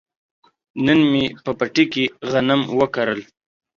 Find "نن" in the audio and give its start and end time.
0.85-0.99